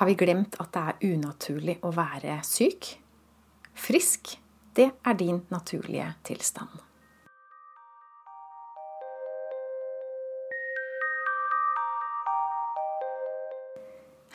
Har 0.00 0.06
vi 0.06 0.14
glemt 0.14 0.54
at 0.56 0.70
det 0.72 0.80
er 0.80 1.02
unaturlig 1.12 1.74
å 1.84 1.90
være 1.92 2.38
syk? 2.48 2.86
Frisk, 3.76 4.30
det 4.72 4.86
er 5.04 5.16
din 5.20 5.42
naturlige 5.52 6.06
tilstand. 6.24 6.70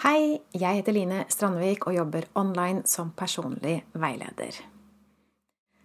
Hei, 0.03 0.37
jeg 0.53 0.83
heter 0.83 0.93
Line 0.93 1.23
Strandvik 1.33 1.87
og 1.89 1.97
jobber 1.97 2.29
online 2.37 2.83
som 2.85 3.09
personlig 3.17 3.79
veileder. 3.97 4.59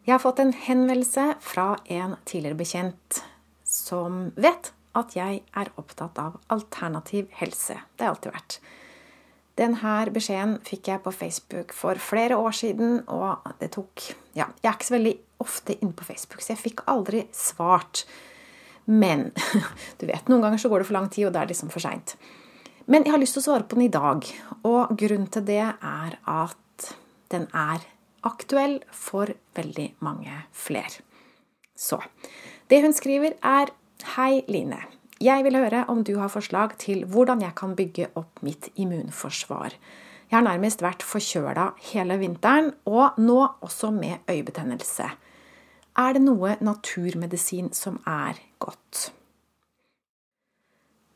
Jeg 0.05 0.13
har 0.13 0.21
fått 0.21 0.45
en 0.45 0.53
henvendelse 0.53 1.25
fra 1.41 1.71
en 1.89 2.19
tidligere 2.29 2.61
bekjent 2.61 3.23
som 3.65 4.27
vet 4.37 4.75
at 4.93 5.17
jeg 5.17 5.41
er 5.57 5.73
opptatt 5.81 6.21
av 6.21 6.37
alternativ 6.53 7.33
helse. 7.41 7.81
Det 7.97 8.05
har 8.05 8.11
jeg 8.11 8.19
alltid 8.19 8.37
vært. 8.37 8.61
Denne 9.61 9.95
beskjeden 10.15 10.57
fikk 10.65 10.89
jeg 10.89 11.03
på 11.05 11.13
Facebook 11.13 11.75
for 11.77 11.99
flere 12.01 12.39
år 12.41 12.55
siden, 12.57 13.03
og 13.13 13.45
det 13.61 13.75
tok 13.77 14.07
Ja, 14.33 14.47
jeg 14.63 14.71
er 14.71 14.77
ikke 14.79 14.89
så 14.89 14.95
veldig 14.95 15.17
ofte 15.43 15.75
inne 15.81 15.97
på 15.97 16.07
Facebook, 16.07 16.41
så 16.41 16.55
jeg 16.55 16.63
fikk 16.63 16.85
aldri 16.89 17.25
svart. 17.35 18.05
Men 18.87 19.31
du 20.01 20.07
vet, 20.09 20.29
noen 20.31 20.47
ganger 20.47 20.63
så 20.63 20.71
går 20.71 20.81
det 20.81 20.89
for 20.89 20.97
lang 20.97 21.11
tid, 21.13 21.27
og 21.29 21.35
det 21.35 21.43
er 21.43 21.51
liksom 21.51 21.73
for 21.73 21.85
seint. 21.85 22.15
Men 22.91 23.05
jeg 23.05 23.13
har 23.13 23.21
lyst 23.23 23.37
til 23.37 23.43
å 23.43 23.49
svare 23.51 23.67
på 23.69 23.77
den 23.77 23.89
i 23.89 23.93
dag, 23.93 24.25
og 24.67 24.95
grunnen 24.99 25.29
til 25.31 25.45
det 25.47 25.63
er 25.63 26.17
at 26.31 26.89
den 27.31 27.45
er 27.53 27.85
aktuell 28.27 28.81
for 28.95 29.31
veldig 29.57 29.91
mange 30.05 30.41
flere. 30.57 31.05
Så 31.77 32.01
det 32.71 32.81
hun 32.85 32.97
skriver, 32.97 33.37
er 33.45 33.73
Hei, 34.17 34.41
Line. 34.49 34.81
Jeg 35.21 35.45
vil 35.45 35.59
høre 35.59 35.83
om 35.93 35.99
du 36.01 36.15
har 36.17 36.31
forslag 36.33 36.79
til 36.81 37.03
hvordan 37.05 37.43
jeg 37.45 37.53
kan 37.59 37.75
bygge 37.77 38.07
opp 38.17 38.41
mitt 38.41 38.71
immunforsvar. 38.81 39.75
Jeg 40.31 40.37
har 40.39 40.47
nærmest 40.47 40.81
vært 40.81 41.05
forkjøla 41.05 41.67
hele 41.91 42.17
vinteren, 42.23 42.71
og 42.89 43.19
nå 43.21 43.37
også 43.61 43.91
med 43.93 44.25
øyebetennelse. 44.31 45.11
Er 46.01 46.17
det 46.17 46.25
noe 46.25 46.55
naturmedisin 46.65 47.69
som 47.77 48.01
er 48.09 48.41
godt? 48.65 49.11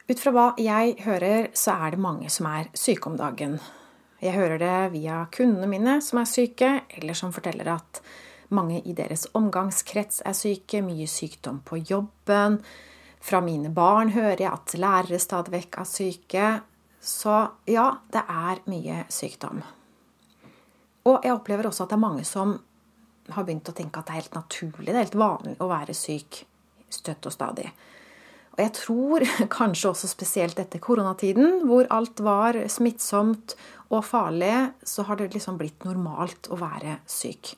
Ut 0.05 0.21
fra 0.21 0.37
hva 0.37 0.47
jeg 0.61 0.99
hører, 1.07 1.49
så 1.57 1.79
er 1.87 1.95
det 1.95 2.05
mange 2.05 2.29
som 2.29 2.53
er 2.53 2.69
syke 2.77 3.09
om 3.09 3.17
dagen. 3.17 3.57
Jeg 4.21 4.37
hører 4.37 4.61
det 4.61 4.79
via 4.99 5.25
kundene 5.33 5.71
mine 5.71 6.01
som 6.05 6.21
er 6.21 6.29
syke, 6.29 6.75
eller 6.93 7.17
som 7.17 7.33
forteller 7.33 7.73
at 7.79 8.05
mange 8.53 8.83
i 8.85 8.93
deres 8.93 9.31
omgangskrets 9.33 10.21
er 10.29 10.37
syke, 10.37 10.85
mye 10.85 11.09
sykdom 11.09 11.65
på 11.65 11.81
jobben, 11.89 12.61
fra 13.25 13.41
mine 13.41 13.71
barn 13.73 14.13
hører 14.13 14.43
jeg 14.43 14.53
at 14.53 14.75
lærere 14.77 15.21
stadig 15.23 15.55
vekk 15.55 15.79
er 15.81 15.89
syke. 15.89 16.49
Så 17.01 17.33
ja, 17.69 17.87
det 18.13 18.23
er 18.29 18.61
mye 18.69 19.05
sykdom. 19.13 19.63
Og 21.05 21.25
jeg 21.25 21.35
opplever 21.35 21.69
også 21.69 21.85
at 21.85 21.93
det 21.93 21.99
er 21.99 22.05
mange 22.05 22.25
som 22.29 22.55
har 23.33 23.47
begynt 23.47 23.69
å 23.69 23.77
tenke 23.77 24.01
at 24.01 24.09
det 24.09 24.13
er 24.13 24.23
helt 24.23 24.37
naturlig, 24.37 24.91
det 24.91 24.99
er 24.99 25.07
helt 25.07 25.21
vanlig 25.21 25.55
å 25.61 25.69
være 25.71 25.97
syk 25.97 26.43
støtt 26.93 27.27
og 27.29 27.35
stadig. 27.35 27.67
Og 28.55 28.61
jeg 28.63 28.73
tror 28.77 29.25
kanskje 29.59 29.91
også 29.91 30.11
spesielt 30.11 30.61
etter 30.61 30.83
koronatiden, 30.83 31.65
hvor 31.69 31.89
alt 31.95 32.21
var 32.25 32.61
smittsomt 32.71 33.57
og 33.91 34.05
farlig, 34.07 34.55
så 34.85 35.07
har 35.09 35.21
det 35.21 35.33
liksom 35.35 35.59
blitt 35.61 35.85
normalt 35.89 36.51
å 36.53 36.61
være 36.61 37.01
syk. 37.11 37.55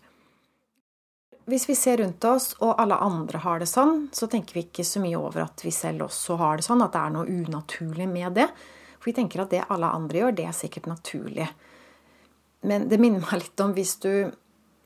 Hvis 1.47 1.69
vi 1.69 1.77
ser 1.79 2.01
rundt 2.01 2.25
oss, 2.27 2.57
og 2.59 2.75
alle 2.83 2.97
andre 2.99 3.39
har 3.45 3.61
det 3.63 3.69
sånn, 3.71 4.09
så 4.11 4.27
tenker 4.31 4.57
vi 4.57 4.65
ikke 4.67 4.85
så 4.87 4.99
mye 5.03 5.19
over 5.19 5.45
at 5.45 5.63
vi 5.63 5.71
selv 5.75 6.09
også 6.09 6.35
har 6.41 6.59
det 6.59 6.67
sånn, 6.67 6.83
at 6.83 6.97
det 6.97 7.03
er 7.05 7.13
noe 7.15 7.31
unaturlig 7.31 8.09
med 8.11 8.35
det. 8.41 8.49
For 8.99 9.13
vi 9.13 9.15
tenker 9.21 9.45
at 9.45 9.55
det 9.55 9.63
alle 9.71 9.93
andre 9.95 10.25
gjør, 10.25 10.35
det 10.35 10.49
er 10.49 10.57
sikkert 10.59 10.89
naturlig. 10.91 11.47
Men 12.67 12.89
det 12.91 12.99
minner 12.99 13.23
meg 13.23 13.45
litt 13.45 13.63
om 13.63 13.77
hvis, 13.77 13.95
du, 14.03 14.27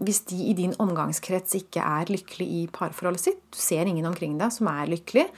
hvis 0.04 0.20
de 0.28 0.42
i 0.50 0.56
din 0.58 0.76
omgangskrets 0.84 1.56
ikke 1.62 1.80
er 1.80 2.12
lykkelig 2.12 2.50
i 2.58 2.62
parforholdet 2.76 3.24
sitt, 3.24 3.40
du 3.48 3.60
ser 3.60 3.88
ingen 3.88 4.10
omkring 4.10 4.36
deg 4.40 4.52
som 4.52 4.68
er 4.68 4.92
lykkelig, 4.92 5.30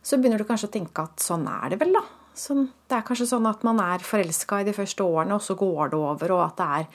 så 0.00 0.16
begynner 0.16 0.40
du 0.40 0.48
kanskje 0.48 0.72
å 0.72 0.76
tenke 0.78 1.04
at 1.04 1.20
sånn 1.20 1.44
er 1.50 1.74
det 1.74 1.82
vel, 1.84 1.92
da. 1.98 2.06
Sånn, 2.34 2.68
det 2.90 2.96
er 2.98 3.04
kanskje 3.06 3.28
sånn 3.30 3.46
at 3.46 3.62
man 3.66 3.78
er 3.82 4.02
forelska 4.02 4.60
i 4.62 4.66
de 4.66 4.74
første 4.74 5.06
årene, 5.06 5.36
og 5.38 5.44
så 5.44 5.54
går 5.58 5.92
det 5.92 5.98
over, 6.00 6.34
og 6.34 6.42
at 6.48 6.56
det 6.58 6.70
er 6.78 6.88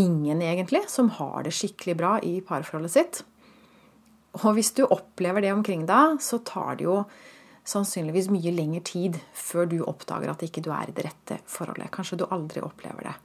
ingen, 0.00 0.40
egentlig, 0.44 0.84
som 0.88 1.10
har 1.18 1.44
det 1.44 1.52
skikkelig 1.56 1.96
bra 1.98 2.12
i 2.24 2.38
parforholdet 2.44 2.94
sitt. 2.94 3.20
Og 4.38 4.54
hvis 4.56 4.72
du 4.76 4.84
opplever 4.86 5.44
det 5.44 5.52
omkring 5.52 5.84
deg, 5.88 6.20
så 6.24 6.40
tar 6.46 6.78
det 6.78 6.86
jo 6.86 7.02
sannsynligvis 7.68 8.30
mye 8.32 8.52
lengre 8.54 8.80
tid 8.86 9.18
før 9.36 9.68
du 9.68 9.78
oppdager 9.84 10.30
at 10.32 10.44
ikke 10.44 10.62
du 10.64 10.70
er 10.72 10.88
i 10.88 10.94
det 10.96 11.04
rette 11.04 11.40
forholdet. 11.48 11.90
Kanskje 11.92 12.20
du 12.22 12.24
aldri 12.32 12.62
opplever 12.64 13.10
det. 13.10 13.16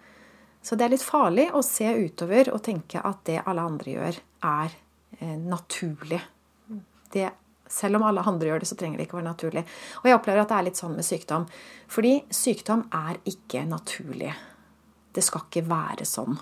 Så 0.64 0.76
det 0.80 0.86
er 0.86 0.94
litt 0.96 1.04
farlig 1.04 1.50
å 1.56 1.62
se 1.66 1.88
utover 1.92 2.52
og 2.54 2.64
tenke 2.64 3.02
at 3.04 3.24
det 3.28 3.42
alle 3.44 3.66
andre 3.68 3.96
gjør, 3.98 4.20
er 4.48 4.76
eh, 5.20 5.36
naturlig. 5.40 6.20
Det, 7.14 7.28
selv 7.74 7.98
om 8.00 8.08
alle 8.08 8.24
andre 8.30 8.52
gjør 8.52 8.64
det, 8.64 8.70
så 8.70 8.78
trenger 8.80 9.02
det 9.02 9.08
ikke 9.08 9.20
være 9.20 9.32
naturlig. 9.32 9.66
Og 10.04 10.10
jeg 10.10 10.18
opplever 10.20 10.44
at 10.44 10.54
det 10.54 10.58
er 10.60 10.68
litt 10.70 10.80
sånn 10.80 10.96
med 10.98 11.08
sykdom. 11.08 11.46
Fordi 11.92 12.16
sykdom 12.34 12.88
er 12.94 13.20
ikke 13.30 13.66
naturlig. 13.70 14.34
Det 15.14 15.24
skal 15.26 15.48
ikke 15.48 15.66
være 15.70 16.08
sånn. 16.10 16.38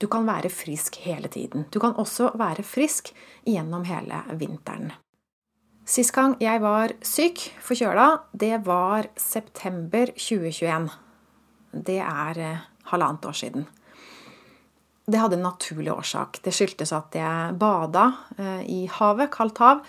Du 0.00 0.08
kan 0.08 0.24
være 0.24 0.48
frisk 0.52 0.96
hele 1.04 1.28
tiden. 1.28 1.66
Du 1.70 1.78
kan 1.82 1.92
også 2.00 2.30
være 2.40 2.64
frisk 2.64 3.12
gjennom 3.44 3.84
hele 3.84 4.22
vinteren. 4.40 4.94
Sist 5.90 6.14
gang 6.14 6.36
jeg 6.40 6.60
var 6.62 6.94
syk, 7.02 7.42
forkjøla, 7.66 8.06
det 8.32 8.60
var 8.64 9.10
september 9.18 10.12
2021. 10.14 10.86
Det 11.74 11.98
er 12.04 12.40
eh, 12.40 12.64
halvannet 12.92 13.26
år 13.26 13.36
siden. 13.36 13.66
Det 15.10 15.18
hadde 15.18 15.36
en 15.40 15.48
naturlig 15.48 15.90
årsak. 15.92 16.38
Det 16.44 16.54
skyldtes 16.54 16.92
at 16.94 17.16
jeg 17.18 17.56
bada 17.58 18.06
eh, 18.38 18.62
i 18.70 18.80
havet, 19.00 19.32
kaldt 19.34 19.58
hav, 19.58 19.82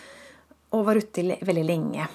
og 0.72 0.86
var 0.88 1.00
ute 1.00 1.38
veldig 1.46 1.66
lenge. 1.68 2.08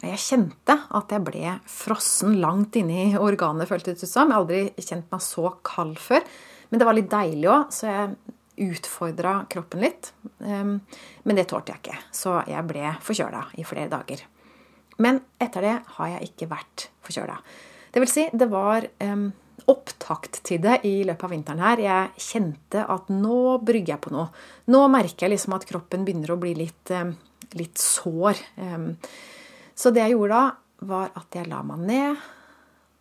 Jeg 0.00 0.20
kjente 0.22 0.76
at 0.96 1.12
jeg 1.12 1.24
ble 1.26 1.54
frossen 1.68 2.38
langt 2.40 2.76
inni 2.80 3.10
organet, 3.20 3.68
føltes 3.68 4.00
det 4.00 4.08
ut 4.08 4.12
som. 4.12 4.30
Jeg 4.30 4.36
har 4.36 4.44
aldri 4.44 4.86
kjent 4.86 5.10
meg 5.12 5.24
så 5.24 5.52
kald 5.66 5.98
før. 6.00 6.24
Men 6.70 6.80
det 6.80 6.86
var 6.88 6.96
litt 6.96 7.10
deilig 7.12 7.50
òg, 7.50 7.74
så 7.74 7.88
jeg 7.90 8.14
utfordra 8.60 9.34
kroppen 9.50 9.84
litt. 9.84 10.12
Ehm, 10.44 10.78
men 11.22 11.38
det 11.38 11.48
tålte 11.50 11.74
jeg 11.74 11.82
ikke, 11.82 11.98
så 12.16 12.40
jeg 12.48 12.64
ble 12.68 12.94
forkjøla 13.04 13.44
i 13.60 13.66
flere 13.66 13.90
dager. 13.92 14.24
Men 15.00 15.20
etter 15.40 15.64
det 15.64 15.76
har 15.96 16.10
jeg 16.14 16.30
ikke 16.30 16.50
vært 16.50 16.88
forkjøla. 17.06 17.38
Det 17.90 18.02
vil 18.02 18.10
si, 18.10 18.26
det 18.36 18.46
var 18.52 18.84
um, 19.02 19.30
opptakt 19.70 20.42
til 20.46 20.60
det 20.62 20.82
i 20.86 21.00
løpet 21.08 21.26
av 21.26 21.32
vinteren 21.32 21.62
her. 21.64 21.82
Jeg 21.82 22.26
kjente 22.28 22.84
at 22.84 23.08
nå 23.12 23.58
brygger 23.64 23.96
jeg 23.96 24.04
på 24.04 24.12
noe. 24.14 24.28
Nå 24.70 24.84
merker 24.92 25.26
jeg 25.26 25.34
liksom 25.34 25.56
at 25.56 25.66
kroppen 25.68 26.04
begynner 26.06 26.34
å 26.34 26.38
bli 26.40 26.52
litt, 26.58 26.92
um, 26.94 27.14
litt 27.58 27.80
sår. 27.80 28.38
Så 29.74 29.90
det 29.94 30.04
jeg 30.04 30.14
gjorde 30.14 30.36
da, 30.36 30.44
var 30.90 31.10
at 31.18 31.36
jeg 31.36 31.48
la 31.50 31.60
meg 31.66 31.82
ned 31.88 32.20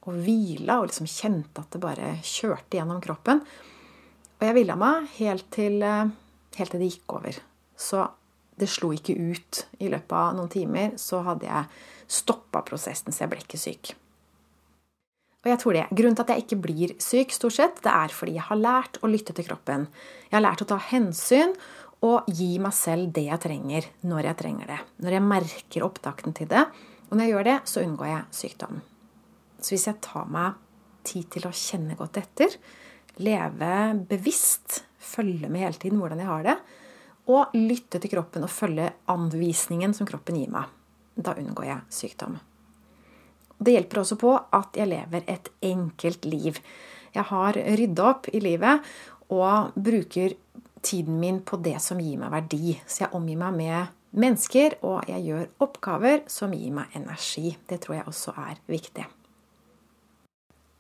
og 0.10 0.16
hvila 0.24 0.80
og 0.80 0.90
liksom 0.90 1.10
kjente 1.10 1.62
at 1.62 1.76
det 1.76 1.82
bare 1.84 2.14
kjørte 2.26 2.80
gjennom 2.80 3.02
kroppen. 3.04 3.44
Og 4.40 4.48
jeg 4.48 4.56
hvila 4.56 4.78
meg 4.80 5.08
helt 5.18 5.50
til, 5.52 5.82
eh, 5.84 6.12
helt 6.58 6.72
til 6.72 6.80
det 6.80 6.92
gikk 6.94 7.16
over. 7.20 7.40
Så 7.76 8.08
det 8.58 8.70
slo 8.70 8.92
ikke 8.92 9.16
ut. 9.16 9.66
I 9.80 9.90
løpet 9.92 10.12
av 10.12 10.36
noen 10.36 10.50
timer 10.52 10.96
så 10.98 11.24
hadde 11.24 11.48
jeg 11.48 11.66
stoppa 12.08 12.64
prosessen, 12.64 13.12
så 13.12 13.26
jeg 13.26 13.30
ble 13.30 13.44
ikke 13.44 13.60
syk. 13.60 13.94
Og 15.40 15.48
jeg 15.48 15.60
tror 15.60 15.74
det. 15.74 15.86
Grunnen 15.96 16.16
til 16.16 16.26
at 16.26 16.32
jeg 16.34 16.44
ikke 16.44 16.62
blir 16.64 16.96
syk, 17.00 17.32
stort 17.32 17.56
sett, 17.56 17.84
det 17.84 17.92
er 17.92 18.12
fordi 18.12 18.36
jeg 18.36 18.48
har 18.50 18.60
lært 18.60 19.00
å 19.00 19.08
lytte 19.08 19.36
til 19.36 19.46
kroppen. 19.46 19.88
Jeg 20.28 20.36
har 20.36 20.44
lært 20.44 20.64
å 20.64 20.68
ta 20.68 20.80
hensyn 20.90 21.54
og 22.06 22.30
gi 22.32 22.54
meg 22.64 22.74
selv 22.76 23.12
det 23.16 23.26
jeg 23.28 23.44
trenger, 23.44 23.88
når 24.08 24.30
jeg 24.30 24.40
trenger 24.40 24.72
det. 24.72 24.80
Når 25.04 25.16
jeg 25.18 25.26
merker 25.26 25.86
opptakten 25.88 26.36
til 26.36 26.48
det. 26.52 26.64
Og 27.10 27.18
når 27.18 27.26
jeg 27.26 27.34
gjør 27.34 27.48
det, 27.50 27.58
så 27.68 27.84
unngår 27.84 28.10
jeg 28.10 28.40
sykdom. 28.40 28.82
Så 29.60 29.74
hvis 29.74 29.88
jeg 29.90 30.00
tar 30.06 30.30
meg 30.32 30.60
tid 31.08 31.28
til 31.34 31.48
å 31.50 31.56
kjenne 31.56 31.98
godt 32.00 32.22
etter, 32.22 32.56
leve 33.20 33.72
bevisst, 34.08 34.84
følge 35.00 35.50
med 35.52 35.66
hele 35.66 35.82
tiden 35.82 36.00
hvordan 36.00 36.22
jeg 36.24 36.30
har 36.30 36.46
det, 36.48 36.58
og 37.30 37.56
lytte 37.58 38.00
til 38.02 38.14
kroppen 38.14 38.46
og 38.46 38.54
følge 38.54 38.88
anvisningen 39.12 39.94
som 39.94 40.08
kroppen 40.10 40.40
gir 40.40 40.54
meg, 40.54 40.70
da 41.20 41.36
unngår 41.38 41.68
jeg 41.68 41.98
sykdom. 42.00 42.40
Det 43.60 43.76
hjelper 43.76 44.02
også 44.02 44.16
på 44.20 44.32
at 44.56 44.78
jeg 44.80 44.88
lever 44.88 45.26
et 45.28 45.50
enkelt 45.68 46.26
liv. 46.30 46.62
Jeg 47.12 47.28
har 47.28 47.58
rydda 47.60 48.06
opp 48.08 48.30
i 48.32 48.40
livet 48.40 48.86
og 49.36 49.76
bruker 49.76 50.38
tiden 50.82 51.20
min 51.20 51.42
på 51.46 51.60
det 51.64 51.78
som 51.84 52.00
gir 52.02 52.20
meg 52.22 52.34
verdi. 52.34 52.76
Så 52.88 53.06
jeg 53.06 53.14
omgir 53.18 53.40
meg 53.42 53.56
med 53.58 54.20
mennesker, 54.20 54.80
og 54.86 55.10
jeg 55.10 55.26
gjør 55.28 55.48
oppgaver 55.66 56.26
som 56.32 56.54
gir 56.56 56.74
meg 56.76 56.98
energi. 56.98 57.54
Det 57.70 57.82
tror 57.84 58.00
jeg 58.00 58.08
også 58.10 58.36
er 58.38 58.62
viktig. 58.70 59.06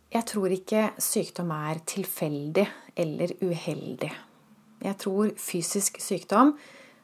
Jeg 0.09 0.25
tror 0.25 0.49
ikke 0.49 0.87
sykdom 0.97 1.51
er 1.53 1.83
tilfeldig 1.85 2.65
eller 2.97 3.35
uheldig. 3.45 4.11
Jeg 4.81 4.97
tror 4.97 5.33
fysisk 5.37 5.99
sykdom 6.01 6.55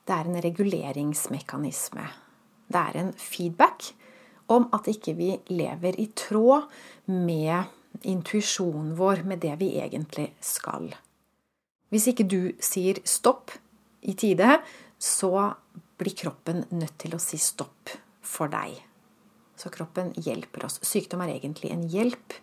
det 0.05 0.13
er 0.15 0.29
en 0.29 0.41
reguleringsmekanisme. 0.41 2.05
Det 2.65 2.81
er 2.81 2.97
en 2.99 3.13
feedback 3.13 3.91
om 4.53 4.67
at 4.73 4.89
ikke 4.89 5.13
vi 5.17 5.31
lever 5.53 5.97
i 6.01 6.07
tråd 6.17 6.65
med 7.13 8.05
intuisjonen 8.05 8.93
vår 8.97 9.23
med 9.25 9.41
det 9.45 9.55
vi 9.61 9.75
egentlig 9.81 10.31
skal. 10.41 10.89
Hvis 11.93 12.09
ikke 12.11 12.25
du 12.27 12.39
sier 12.63 12.99
stopp 13.07 13.53
i 14.05 14.15
tide, 14.17 14.59
så 14.97 15.31
blir 15.97 16.15
kroppen 16.17 16.65
nødt 16.75 16.97
til 17.01 17.15
å 17.15 17.21
si 17.21 17.39
stopp 17.41 17.93
for 18.25 18.51
deg. 18.51 18.77
Så 19.55 19.71
kroppen 19.71 20.11
hjelper 20.19 20.65
oss. 20.67 20.79
Sykdom 20.83 21.23
er 21.23 21.35
egentlig 21.35 21.71
en 21.71 21.85
hjelp 21.87 22.35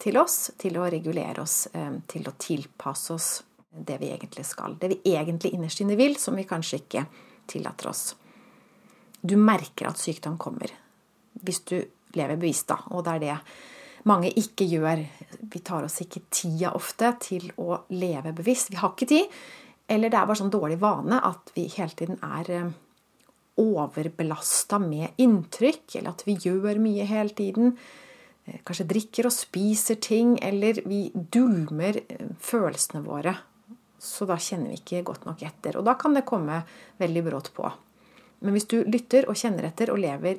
til 0.00 0.18
oss 0.20 0.50
til 0.60 0.76
å 0.80 0.88
regulere 0.90 1.42
oss, 1.42 1.68
eh, 1.72 1.92
til 2.06 2.28
å 2.28 2.36
tilpasse 2.36 3.14
oss 3.14 3.30
det 3.70 3.98
vi 4.00 4.10
egentlig 4.10 4.44
skal. 4.44 4.74
Det 4.74 4.88
vi 4.88 5.14
egentlig 5.14 5.54
innerst 5.54 5.80
inne 5.80 5.96
vil, 5.96 6.16
som 6.16 6.36
vi 6.36 6.44
kanskje 6.44 6.82
ikke 6.82 7.06
tillater 7.46 7.88
oss. 7.88 8.14
Du 9.22 9.36
merker 9.36 9.88
at 9.88 10.00
sykdom 10.00 10.38
kommer. 10.38 10.70
Hvis 11.44 11.64
du 11.64 11.76
lever 12.16 12.36
bevisst, 12.36 12.66
da. 12.68 12.80
Og 12.90 13.04
det 13.04 13.14
er 13.14 13.20
det 13.20 13.38
mange 14.08 14.30
ikke 14.38 14.66
gjør. 14.68 15.02
Vi 15.50 15.62
tar 15.64 15.84
oss 15.86 16.00
ikke 16.04 16.24
tida 16.32 16.72
ofte 16.76 17.12
til 17.20 17.50
å 17.60 17.82
leve 17.92 18.32
bevisst. 18.36 18.70
Vi 18.72 18.78
har 18.80 18.94
ikke 18.94 19.10
tid. 19.10 19.40
Eller 19.90 20.12
det 20.12 20.20
er 20.20 20.28
bare 20.28 20.38
sånn 20.38 20.52
dårlig 20.52 20.78
vane 20.80 21.18
at 21.26 21.50
vi 21.56 21.66
hele 21.72 21.96
tiden 21.98 22.20
er 22.22 22.50
eh, 22.54 22.70
overbelasta 23.60 24.78
med 24.82 25.18
inntrykk, 25.20 25.96
eller 25.98 26.14
at 26.14 26.24
vi 26.28 26.36
gjør 26.38 26.78
mye 26.82 27.06
hele 27.10 27.34
tiden. 27.34 27.74
Eh, 28.46 28.60
kanskje 28.66 28.86
drikker 28.92 29.26
og 29.26 29.34
spiser 29.34 29.98
ting, 30.02 30.36
eller 30.46 30.82
vi 30.86 31.08
dulmer 31.12 31.98
eh, 32.04 32.30
følelsene 32.38 33.02
våre. 33.04 33.34
Så 34.00 34.24
da 34.30 34.38
kjenner 34.40 34.72
vi 34.72 34.80
ikke 34.80 35.04
godt 35.10 35.26
nok 35.28 35.42
etter. 35.44 35.76
Og 35.76 35.84
da 35.84 35.96
kan 35.98 36.14
det 36.16 36.28
komme 36.28 36.62
veldig 37.02 37.24
brått 37.26 37.50
på. 37.56 37.66
Men 38.40 38.56
hvis 38.56 38.70
du 38.70 38.78
lytter 38.86 39.26
og 39.28 39.36
kjenner 39.36 39.66
etter 39.68 39.90
og 39.92 40.00
lever 40.00 40.38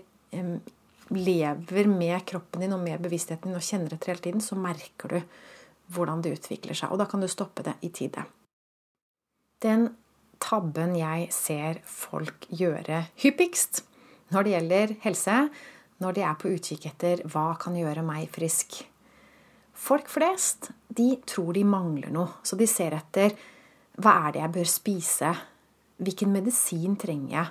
lever 1.15 1.89
med 1.91 2.23
kroppen 2.27 2.63
din 2.63 2.75
og 2.75 2.83
med 2.83 3.01
bevisstheten 3.03 3.51
din 3.51 3.59
og 3.59 3.65
kjenner 3.65 3.95
etter 3.95 4.13
hele 4.13 4.23
tiden, 4.23 4.43
så 4.43 4.57
merker 4.59 5.15
du 5.15 5.19
hvordan 5.91 6.21
det 6.23 6.35
utvikler 6.37 6.77
seg. 6.77 6.93
Og 6.93 7.01
da 7.01 7.07
kan 7.09 7.23
du 7.23 7.27
stoppe 7.31 7.65
det 7.67 7.75
i 7.83 7.91
tide. 7.93 8.23
Den 9.61 9.89
tabben 10.41 10.95
jeg 10.97 11.27
ser 11.35 11.81
folk 11.85 12.47
gjøre 12.49 13.05
hyppigst 13.21 13.83
når 14.31 14.47
det 14.47 14.55
gjelder 14.55 14.95
helse, 15.03 15.35
når 16.01 16.15
de 16.15 16.23
er 16.25 16.39
på 16.39 16.53
utkikk 16.55 16.87
etter 16.89 17.21
hva 17.29 17.51
kan 17.61 17.75
gjøre 17.77 18.05
meg 18.05 18.31
frisk 18.33 18.79
Folk 19.81 20.09
flest 20.11 20.69
de 20.93 21.15
tror 21.25 21.55
de 21.55 21.63
mangler 21.65 22.11
noe, 22.13 22.41
så 22.45 22.57
de 22.59 22.67
ser 22.69 22.93
etter 22.93 23.33
hva 24.01 24.13
er 24.27 24.35
det 24.35 24.41
jeg 24.43 24.53
bør 24.57 24.69
spise? 24.69 25.31
Hvilken 26.01 26.31
medisin 26.33 26.97
trenger 27.01 27.33
jeg? 27.33 27.47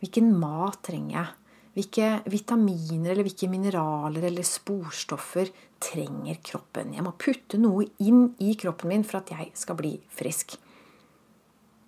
Hvilken 0.00 0.28
mat 0.40 0.80
trenger 0.86 1.14
jeg? 1.16 1.30
Hvilke 1.76 2.06
vitaminer 2.26 3.12
eller 3.12 3.26
hvilke 3.26 3.46
mineraler 3.50 4.24
eller 4.26 4.46
sporstoffer 4.46 5.52
trenger 5.82 6.40
kroppen? 6.42 6.96
Jeg 6.96 7.04
må 7.06 7.14
putte 7.14 7.60
noe 7.62 7.86
inn 8.02 8.32
i 8.42 8.56
kroppen 8.58 8.90
min 8.90 9.06
for 9.06 9.20
at 9.20 9.30
jeg 9.30 9.52
skal 9.58 9.78
bli 9.78 9.94
frisk. 10.10 10.56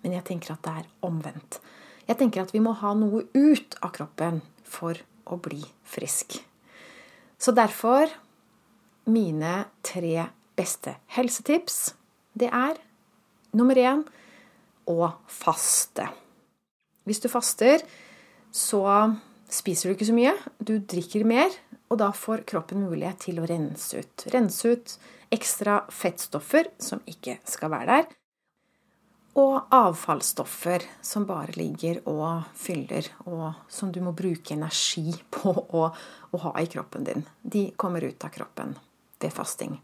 Men 0.03 0.15
jeg 0.15 0.27
tenker 0.29 0.55
at 0.55 0.63
det 0.63 0.75
er 0.79 0.87
omvendt. 1.07 1.59
Jeg 2.07 2.19
tenker 2.19 2.43
at 2.43 2.53
vi 2.55 2.63
må 2.63 2.75
ha 2.79 2.93
noe 2.95 3.25
ut 3.35 3.75
av 3.83 3.91
kroppen 3.95 4.41
for 4.63 4.99
å 5.27 5.39
bli 5.39 5.61
frisk. 5.87 6.39
Så 7.39 7.51
derfor 7.55 8.07
mine 9.11 9.65
tre 9.83 10.29
beste 10.55 10.95
helsetips, 11.15 11.93
det 12.39 12.47
er 12.47 12.79
nummer 13.55 13.75
én 13.79 14.03
å 14.87 15.11
faste. 15.27 16.07
Hvis 17.03 17.19
du 17.23 17.27
faster, 17.31 17.83
så 18.51 18.83
spiser 19.53 19.89
du 19.89 19.95
ikke 19.95 20.09
så 20.09 20.15
mye, 20.17 20.33
du 20.59 20.77
drikker 20.79 21.25
mer, 21.27 21.53
og 21.91 21.99
da 22.01 22.09
får 22.15 22.45
kroppen 22.49 22.83
mulighet 22.87 23.27
til 23.27 23.39
å 23.41 23.47
rense 23.49 24.01
ut. 24.01 24.25
Rense 24.33 24.73
ut 24.73 24.97
ekstra 25.33 25.83
fettstoffer 25.93 26.71
som 26.81 27.01
ikke 27.09 27.39
skal 27.49 27.73
være 27.73 27.97
der, 27.97 28.11
og 29.33 29.73
avfallsstoffer 29.73 30.83
som 31.01 31.25
bare 31.25 31.55
ligger 31.57 32.03
og 32.09 32.43
fyller, 32.57 33.07
og 33.25 33.65
som 33.69 33.89
du 33.93 33.97
må 34.05 34.13
bruke 34.13 34.53
energi 34.53 35.09
på 35.33 35.53
å, 35.53 35.87
å 35.89 36.41
ha 36.45 36.53
i 36.61 36.69
kroppen 36.69 37.07
din. 37.07 37.25
De 37.41 37.71
kommer 37.77 38.05
ut 38.05 38.25
av 38.25 38.33
kroppen 38.35 38.75
ved 39.21 39.33
fasting. 39.33 39.79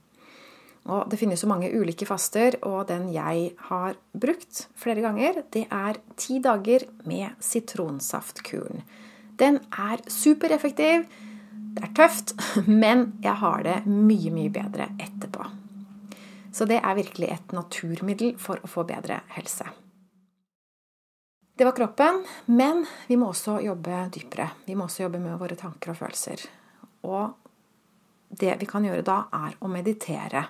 Og 0.89 1.09
Det 1.09 1.17
finnes 1.19 1.41
jo 1.41 1.49
mange 1.49 1.69
ulike 1.73 2.05
faster, 2.07 2.59
og 2.65 2.87
den 2.89 3.09
jeg 3.13 3.51
har 3.69 3.97
brukt 4.13 4.67
flere 4.79 5.03
ganger, 5.05 5.43
det 5.51 5.65
er 5.65 5.99
ti 6.17 6.39
dager 6.41 6.85
med 7.09 7.37
sitronsaftkuren. 7.43 8.85
Den 9.39 9.61
er 9.71 10.03
supereffektiv. 10.11 11.07
Det 11.75 11.85
er 11.85 11.93
tøft, 11.95 12.35
men 12.83 13.13
jeg 13.23 13.37
har 13.41 13.63
det 13.65 13.77
mye, 13.87 14.31
mye 14.35 14.51
bedre 14.53 14.91
etterpå. 14.99 15.47
Så 16.51 16.65
det 16.67 16.79
er 16.81 16.97
virkelig 16.97 17.29
et 17.31 17.53
naturmiddel 17.55 18.33
for 18.41 18.59
å 18.63 18.69
få 18.69 18.83
bedre 18.89 19.21
helse. 19.35 19.67
Det 21.59 21.67
var 21.67 21.75
kroppen, 21.75 22.21
men 22.55 22.85
vi 23.07 23.17
må 23.19 23.29
også 23.33 23.57
jobbe 23.59 24.05
dypere. 24.15 24.47
Vi 24.65 24.77
må 24.79 24.87
også 24.87 25.03
jobbe 25.03 25.19
med 25.19 25.35
våre 25.41 25.57
tanker 25.59 25.91
og 25.91 25.99
følelser. 25.99 26.45
Og 27.03 27.35
det 28.29 28.53
vi 28.61 28.67
kan 28.69 28.85
gjøre 28.87 29.03
da, 29.03 29.17
er 29.35 29.57
å 29.59 29.71
meditere. 29.71 30.45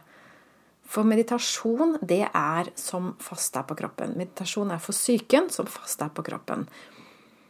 For 0.90 1.06
meditasjon, 1.06 1.98
det 2.06 2.24
er 2.28 2.70
som 2.78 3.16
fasta 3.22 3.64
på 3.66 3.78
kroppen. 3.78 4.14
Meditasjon 4.22 4.74
er 4.74 4.82
for 4.82 4.94
psyken 4.94 5.50
som 5.54 5.70
fasta 5.70 6.12
på 6.14 6.26
kroppen. 6.26 6.68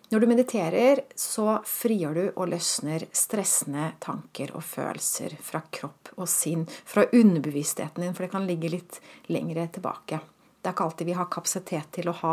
Når 0.09 0.23
du 0.23 0.25
mediterer, 0.25 1.03
så 1.13 1.59
frigjør 1.69 2.15
du 2.17 2.23
og 2.31 2.47
løsner 2.49 3.03
stressende 3.13 3.91
tanker 4.01 4.55
og 4.57 4.63
følelser 4.65 5.35
fra 5.45 5.61
kropp 5.69 6.15
og 6.15 6.25
sinn, 6.31 6.63
fra 6.65 7.03
underbevisstheten 7.13 8.01
din, 8.01 8.15
for 8.17 8.25
det 8.25 8.31
kan 8.33 8.47
ligge 8.49 8.71
litt 8.73 8.97
lengre 9.29 9.67
tilbake. 9.75 10.17
Det 10.57 10.65
er 10.65 10.73
ikke 10.73 10.87
alltid 10.87 11.11
vi 11.11 11.17
har 11.19 11.29
kapasitet 11.29 11.91
til 11.99 12.09
å 12.09 12.15
ha 12.23 12.31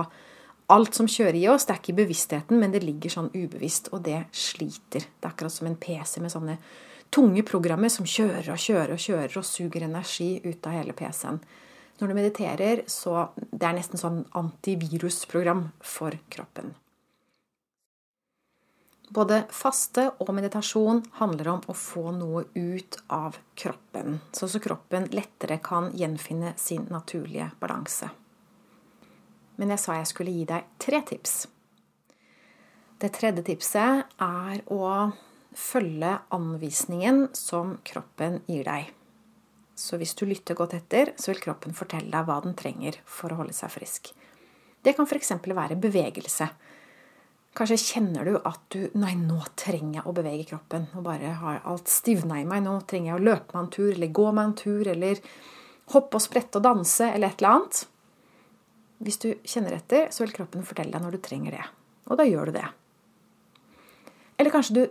alt 0.73 0.97
som 0.97 1.11
kjører 1.11 1.37
i 1.37 1.45
oss. 1.53 1.69
Det 1.69 1.75
er 1.75 1.83
ikke 1.83 1.93
i 1.93 1.99
bevisstheten, 2.01 2.63
men 2.63 2.73
det 2.73 2.81
ligger 2.87 3.13
sånn 3.13 3.29
ubevisst, 3.37 3.93
og 3.93 4.07
det 4.09 4.23
sliter. 4.33 5.05
Det 5.05 5.29
er 5.29 5.35
akkurat 5.35 5.59
som 5.59 5.69
en 5.69 5.77
PC 5.77 6.25
med 6.25 6.33
sånne 6.33 6.57
tunge 7.13 7.45
programmer 7.47 7.93
som 7.93 8.09
kjører 8.09 8.51
og 8.57 8.65
kjører 8.65 8.97
og 8.97 9.05
kjører 9.05 9.37
og 9.37 9.47
suger 9.47 9.85
energi 9.85 10.31
ut 10.49 10.65
av 10.65 10.81
hele 10.81 10.97
PC-en. 10.97 11.43
Når 12.01 12.09
du 12.09 12.17
mediterer, 12.17 12.83
så 12.89 13.29
det 13.37 13.69
er 13.69 13.77
nesten 13.77 14.01
sånn 14.01 14.25
antivirusprogram 14.37 15.67
for 15.85 16.17
kroppen. 16.33 16.73
Både 19.09 19.45
faste 19.55 20.09
og 20.19 20.33
meditasjon 20.35 21.05
handler 21.21 21.51
om 21.53 21.61
å 21.71 21.75
få 21.79 22.11
noe 22.17 22.43
ut 22.55 22.99
av 23.13 23.39
kroppen, 23.55 24.19
sånn 24.35 24.51
at 24.51 24.65
kroppen 24.65 25.07
lettere 25.15 25.61
kan 25.63 25.93
gjenfinne 25.95 26.57
sin 26.59 26.89
naturlige 26.91 27.53
balanse. 27.63 28.11
Men 29.57 29.73
jeg 29.73 29.83
sa 29.85 30.01
jeg 30.01 30.11
skulle 30.11 30.35
gi 30.35 30.49
deg 30.49 30.67
tre 30.83 31.01
tips. 31.07 31.37
Det 32.99 33.13
tredje 33.15 33.45
tipset 33.47 34.19
er 34.25 34.61
å 34.73 35.13
følge 35.57 36.13
anvisningen 36.35 37.29
som 37.37 37.77
kroppen 37.87 38.41
gir 38.49 38.67
deg. 38.67 38.91
Så 39.77 39.99
hvis 40.01 40.15
du 40.17 40.25
lytter 40.27 40.57
godt 40.57 40.75
etter, 40.77 41.13
så 41.21 41.31
vil 41.31 41.43
kroppen 41.45 41.77
fortelle 41.77 42.11
deg 42.13 42.29
hva 42.29 42.41
den 42.45 42.57
trenger 42.57 42.97
for 43.05 43.33
å 43.33 43.43
holde 43.43 43.57
seg 43.57 43.73
frisk. 43.75 44.11
Det 44.81 44.95
kan 44.97 45.09
f.eks. 45.09 45.35
være 45.45 45.77
bevegelse. 45.81 46.49
Kanskje 47.57 47.79
kjenner 47.81 48.29
du 48.29 48.35
at 48.37 48.61
du 48.75 48.83
Nei, 49.01 49.15
nå 49.17 49.39
trenger 49.57 50.01
jeg 50.01 50.09
å 50.09 50.15
bevege 50.17 50.49
kroppen. 50.51 50.89
Nå 50.93 51.03
bare 51.05 51.33
har 51.41 51.63
alt 51.65 51.89
stivna 51.89 52.43
i 52.43 52.47
meg. 52.49 52.65
Nå 52.67 52.75
trenger 52.89 53.15
jeg 53.15 53.21
å 53.21 53.25
løpe 53.25 53.57
meg 53.57 53.63
en 53.63 53.71
tur, 53.79 53.91
eller 53.95 54.13
gå 54.19 54.27
meg 54.29 54.51
en 54.51 54.57
tur, 54.61 54.91
eller 54.93 55.23
hoppe 55.95 56.19
og 56.19 56.25
sprette 56.25 56.61
og 56.61 56.67
danse, 56.67 57.09
eller 57.09 57.33
et 57.33 57.41
eller 57.41 57.55
annet. 57.55 57.81
Hvis 59.07 59.21
du 59.25 59.29
kjenner 59.49 59.77
etter, 59.77 60.11
så 60.13 60.25
vil 60.25 60.37
kroppen 60.37 60.69
fortelle 60.69 60.93
deg 60.93 61.05
når 61.05 61.17
du 61.17 61.23
trenger 61.25 61.57
det. 61.57 61.65
Og 62.11 62.21
da 62.21 62.29
gjør 62.29 62.51
du 62.51 62.59
det. 62.59 62.67
Eller 64.37 64.53
kanskje 64.53 64.77
du 64.77 64.85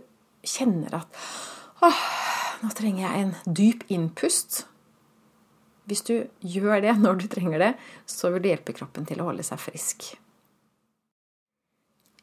kjenner 0.46 0.94
at 0.98 1.22
åh, 1.86 2.04
nå 2.64 2.74
trenger 2.74 3.06
jeg 3.06 3.24
en 3.24 3.56
dyp 3.62 3.86
innpust. 3.94 4.64
Hvis 5.86 6.06
du 6.08 6.16
gjør 6.42 6.82
det 6.82 6.98
når 6.98 7.22
du 7.22 7.30
trenger 7.30 7.62
det, 7.62 7.74
så 8.10 8.34
vil 8.34 8.42
det 8.42 8.56
hjelpe 8.56 8.78
kroppen 8.78 9.06
til 9.06 9.22
å 9.22 9.30
holde 9.30 9.46
seg 9.46 9.62
frisk. 9.62 10.16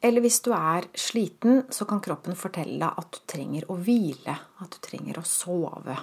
Eller 0.03 0.23
hvis 0.23 0.41
du 0.43 0.51
er 0.51 0.89
sliten, 0.99 1.63
så 1.71 1.87
kan 1.87 2.01
kroppen 2.03 2.35
fortelle 2.35 2.75
deg 2.81 2.99
at 2.99 3.13
du 3.15 3.21
trenger 3.29 3.69
å 3.71 3.77
hvile, 3.79 4.35
at 4.59 4.75
du 4.75 4.81
trenger 4.83 5.21
å 5.21 5.27
sove. 5.27 5.95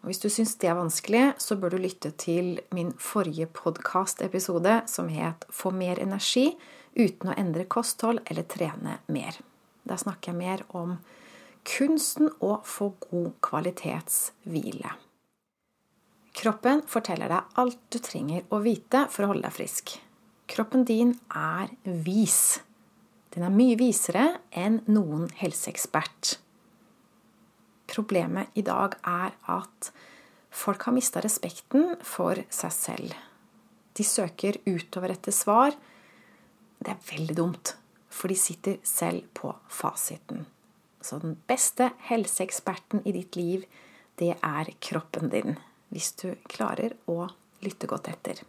Og 0.00 0.08
Hvis 0.08 0.22
du 0.22 0.30
syns 0.32 0.54
det 0.62 0.70
er 0.70 0.78
vanskelig, 0.78 1.24
så 1.42 1.58
bør 1.60 1.74
du 1.74 1.82
lytte 1.82 2.12
til 2.16 2.60
min 2.72 2.94
forrige 2.96 3.50
podkast-episode 3.52 4.82
som 4.88 5.10
het 5.12 5.44
Få 5.52 5.74
mer 5.74 6.00
energi 6.00 6.54
uten 6.96 7.32
å 7.32 7.36
endre 7.36 7.66
kosthold 7.68 8.22
eller 8.30 8.46
trene 8.48 9.00
mer. 9.12 9.36
Der 9.84 10.00
snakker 10.00 10.32
jeg 10.32 10.38
mer 10.38 10.64
om 10.70 10.96
kunsten 11.66 12.30
å 12.40 12.60
få 12.64 12.92
god 13.10 13.34
kvalitetshvile. 13.44 14.94
Kroppen 16.40 16.80
forteller 16.88 17.28
deg 17.28 17.60
alt 17.60 17.80
du 17.90 17.98
trenger 17.98 18.46
å 18.54 18.62
vite 18.64 19.04
for 19.10 19.26
å 19.26 19.34
holde 19.34 19.48
deg 19.48 19.56
frisk. 19.58 19.98
Kroppen 20.50 20.86
din 20.86 21.16
er 21.34 21.74
vis. 21.84 22.62
Den 23.34 23.46
er 23.46 23.54
mye 23.54 23.78
visere 23.78 24.26
enn 24.50 24.80
noen 24.90 25.28
helseekspert. 25.38 26.36
Problemet 27.90 28.54
i 28.58 28.64
dag 28.66 28.96
er 29.06 29.36
at 29.50 29.92
Folk 30.50 30.82
har 30.82 30.94
mista 30.94 31.22
respekten 31.22 31.94
for 32.02 32.38
seg 32.50 32.72
selv. 32.74 33.14
De 33.94 34.06
søker 34.06 34.58
utover 34.66 35.14
etter 35.14 35.34
svar. 35.34 35.76
Det 36.80 36.90
er 36.90 37.04
veldig 37.10 37.36
dumt, 37.38 37.74
for 38.10 38.32
de 38.32 38.38
sitter 38.38 38.80
selv 38.86 39.28
på 39.36 39.52
fasiten. 39.70 40.46
Så 41.00 41.20
den 41.22 41.36
beste 41.48 41.92
helseeksperten 42.10 43.04
i 43.06 43.14
ditt 43.14 43.38
liv, 43.38 43.64
det 44.20 44.34
er 44.36 44.72
kroppen 44.82 45.30
din. 45.32 45.56
Hvis 45.90 46.12
du 46.20 46.34
klarer 46.50 46.94
å 47.10 47.24
lytte 47.64 47.88
godt 47.90 48.10
etter. 48.10 48.42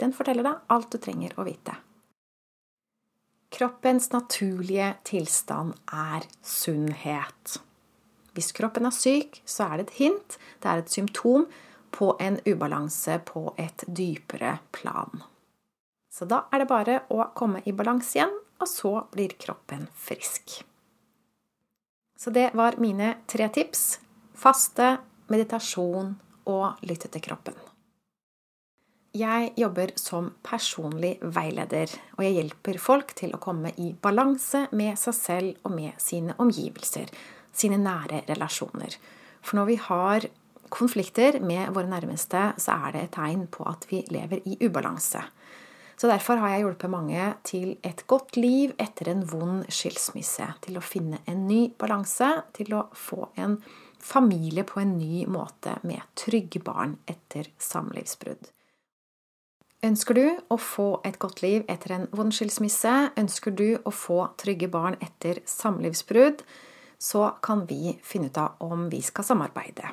Den 0.00 0.14
forteller 0.16 0.46
deg 0.46 0.72
alt 0.72 0.92
du 0.92 1.00
trenger 1.02 1.34
å 1.36 1.44
vite. 1.44 1.74
Kroppens 3.60 4.12
naturlige 4.12 4.94
tilstand 5.04 5.74
er 5.92 6.24
sunnhet. 6.40 7.58
Hvis 8.32 8.54
kroppen 8.56 8.88
er 8.88 8.94
syk, 8.96 9.42
så 9.44 9.66
er 9.66 9.74
det 9.76 9.84
et 9.84 9.98
hint, 9.98 10.36
det 10.64 10.70
er 10.70 10.80
et 10.80 10.88
symptom 10.88 11.44
på 11.92 12.14
en 12.24 12.38
ubalanse 12.48 13.18
på 13.28 13.42
et 13.60 13.84
dypere 13.84 14.54
plan. 14.72 15.26
Så 16.08 16.24
da 16.24 16.46
er 16.48 16.64
det 16.64 16.70
bare 16.72 16.94
å 17.12 17.26
komme 17.36 17.60
i 17.68 17.76
balanse 17.76 18.16
igjen, 18.16 18.32
og 18.32 18.72
så 18.72 18.94
blir 19.12 19.36
kroppen 19.36 19.90
frisk. 19.92 20.62
Så 22.16 22.32
det 22.32 22.54
var 22.56 22.80
mine 22.80 23.18
tre 23.28 23.52
tips. 23.52 23.98
Faste, 24.32 24.94
meditasjon 25.28 26.14
og 26.48 26.80
lytte 26.88 27.12
til 27.12 27.28
kroppen. 27.28 27.60
Jeg 29.10 29.48
jobber 29.58 29.90
som 29.98 30.28
personlig 30.46 31.16
veileder, 31.34 31.90
og 32.14 32.22
jeg 32.22 32.36
hjelper 32.36 32.76
folk 32.78 33.10
til 33.18 33.32
å 33.34 33.40
komme 33.42 33.72
i 33.82 33.88
balanse 33.90 34.68
med 34.70 34.94
seg 35.00 35.16
selv 35.16 35.66
og 35.66 35.74
med 35.74 35.96
sine 35.98 36.36
omgivelser, 36.38 37.10
sine 37.50 37.80
nære 37.82 38.22
relasjoner. 38.28 38.94
For 39.42 39.58
når 39.58 39.66
vi 39.66 39.76
har 39.88 40.26
konflikter 40.70 41.40
med 41.42 41.72
våre 41.74 41.90
nærmeste, 41.90 42.52
så 42.54 42.76
er 42.86 42.94
det 42.94 43.02
et 43.02 43.14
tegn 43.16 43.48
på 43.50 43.66
at 43.66 43.88
vi 43.90 44.04
lever 44.14 44.46
i 44.46 44.54
ubalanse. 44.62 45.24
Så 45.98 46.08
derfor 46.08 46.38
har 46.40 46.54
jeg 46.54 46.62
hjulpet 46.62 46.94
mange 46.94 47.26
til 47.44 47.74
et 47.84 48.06
godt 48.06 48.38
liv 48.38 48.76
etter 48.78 49.10
en 49.10 49.26
vond 49.26 49.66
skilsmisse. 49.68 50.46
Til 50.62 50.78
å 50.78 50.84
finne 50.84 51.18
en 51.28 51.42
ny 51.50 51.64
balanse, 51.82 52.30
til 52.56 52.78
å 52.78 52.86
få 52.94 53.26
en 53.42 53.58
familie 53.98 54.64
på 54.64 54.80
en 54.80 54.94
ny 55.02 55.26
måte 55.28 55.76
med 55.82 56.06
trygge 56.16 56.62
barn 56.64 56.96
etter 57.10 57.50
samlivsbrudd. 57.58 58.48
Ønsker 59.80 60.12
du 60.12 60.26
å 60.52 60.58
få 60.60 61.00
et 61.08 61.14
godt 61.16 61.38
liv 61.40 61.62
etter 61.72 61.94
en 61.94 62.02
vond 62.12 62.28
skilsmisse? 62.36 63.16
Ønsker 63.16 63.54
du 63.56 63.80
å 63.88 63.90
få 63.94 64.26
trygge 64.36 64.68
barn 64.68 64.98
etter 65.00 65.40
samlivsbrudd? 65.48 66.44
Så 67.00 67.40
kan 67.40 67.64
vi 67.64 67.96
finne 68.04 68.28
ut 68.28 68.36
av 68.36 68.60
om 68.60 68.92
vi 68.92 69.00
skal 69.00 69.24
samarbeide. 69.24 69.88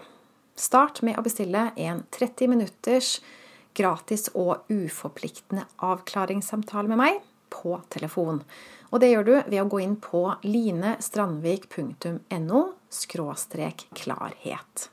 Start 0.60 1.00
med 1.08 1.16
å 1.16 1.24
bestille 1.24 1.72
en 1.80 2.04
30 2.12 2.52
minutters 2.52 3.24
gratis 3.80 4.28
og 4.36 4.68
uforpliktende 4.68 5.64
avklaringssamtale 5.80 6.92
med 6.92 7.00
meg 7.00 7.24
på 7.48 7.80
telefon. 7.88 8.44
Og 8.92 9.00
det 9.00 9.08
gjør 9.14 9.24
du 9.24 9.40
ved 9.40 9.62
å 9.62 9.72
gå 9.72 9.80
inn 9.86 9.96
på 10.04 10.36
linestrandvik.no 10.44 12.76
klarhet. 13.96 14.92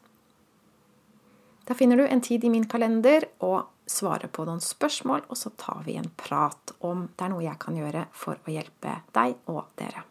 Da 1.65 1.73
finner 1.75 1.97
du 1.97 2.07
en 2.07 2.21
tid 2.23 2.45
i 2.45 2.51
min 2.53 2.69
kalender 2.71 3.25
og 3.43 3.74
svarer 3.87 4.31
på 4.33 4.47
noen 4.49 4.62
spørsmål, 4.64 5.26
og 5.29 5.38
så 5.38 5.53
tar 5.61 5.85
vi 5.87 5.99
en 6.00 6.11
prat 6.17 6.75
om 6.85 7.07
det 7.12 7.26
er 7.26 7.33
noe 7.33 7.45
jeg 7.45 7.61
kan 7.62 7.79
gjøre 7.79 8.07
for 8.17 8.41
å 8.41 8.55
hjelpe 8.55 8.99
deg 9.17 9.38
og 9.53 9.64
dere. 9.81 10.05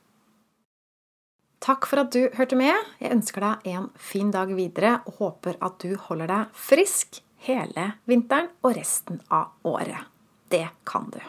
Takk 1.63 1.88
for 1.88 2.03
at 2.03 2.12
du 2.12 2.27
hørte 2.36 2.58
med. 2.60 2.75
Jeg 3.00 3.15
ønsker 3.15 3.46
deg 3.46 3.70
en 3.72 3.86
fin 3.96 4.34
dag 4.36 4.51
videre 4.51 4.98
og 5.08 5.22
håper 5.22 5.62
at 5.63 5.80
du 5.80 5.96
holder 6.10 6.27
deg 6.27 6.58
frisk 6.60 7.22
hele 7.48 7.94
vinteren 8.10 8.51
og 8.63 8.75
resten 8.75 9.22
av 9.32 9.56
året. 9.68 10.12
Det 10.51 10.68
kan 10.88 11.08
du. 11.13 11.22